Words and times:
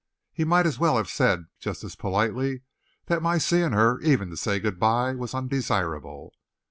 He 0.33 0.45
might 0.45 0.65
as 0.65 0.79
well 0.79 0.97
have 0.97 1.09
said, 1.11 1.45
just 1.59 1.83
as 1.83 1.95
politely, 1.95 2.63
that 3.05 3.21
my 3.21 3.37
seeing 3.37 3.73
her, 3.73 3.99
even 4.01 4.31
to 4.31 4.35
say 4.35 4.59
good 4.59 4.79
by, 4.79 5.13
was 5.13 5.35
undesirable. 5.35 6.33